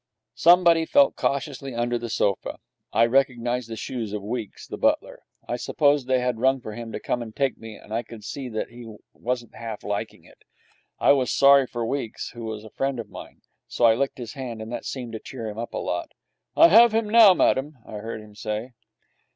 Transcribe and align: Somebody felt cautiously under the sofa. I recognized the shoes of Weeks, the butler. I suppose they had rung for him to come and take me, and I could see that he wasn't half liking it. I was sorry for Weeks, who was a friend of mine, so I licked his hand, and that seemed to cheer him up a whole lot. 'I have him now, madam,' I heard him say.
Somebody 0.33 0.87
felt 0.87 1.15
cautiously 1.15 1.75
under 1.75 1.99
the 1.99 2.09
sofa. 2.09 2.57
I 2.91 3.05
recognized 3.05 3.69
the 3.69 3.75
shoes 3.75 4.13
of 4.13 4.23
Weeks, 4.23 4.65
the 4.65 4.75
butler. 4.79 5.21
I 5.47 5.57
suppose 5.57 6.05
they 6.05 6.19
had 6.21 6.39
rung 6.39 6.59
for 6.59 6.73
him 6.73 6.91
to 6.93 6.99
come 6.99 7.21
and 7.21 7.35
take 7.35 7.55
me, 7.59 7.75
and 7.75 7.93
I 7.93 8.01
could 8.01 8.23
see 8.23 8.49
that 8.49 8.69
he 8.71 8.91
wasn't 9.13 9.53
half 9.53 9.83
liking 9.83 10.23
it. 10.23 10.39
I 10.99 11.11
was 11.11 11.31
sorry 11.31 11.67
for 11.67 11.85
Weeks, 11.85 12.31
who 12.31 12.45
was 12.45 12.63
a 12.63 12.71
friend 12.71 12.99
of 12.99 13.11
mine, 13.11 13.41
so 13.67 13.85
I 13.85 13.93
licked 13.93 14.17
his 14.17 14.33
hand, 14.33 14.59
and 14.59 14.71
that 14.71 14.85
seemed 14.85 15.13
to 15.13 15.19
cheer 15.19 15.45
him 15.47 15.59
up 15.59 15.71
a 15.71 15.77
whole 15.77 15.85
lot. 15.85 16.13
'I 16.57 16.69
have 16.69 16.93
him 16.95 17.07
now, 17.07 17.35
madam,' 17.35 17.77
I 17.85 17.97
heard 17.97 18.21
him 18.21 18.33
say. 18.33 18.73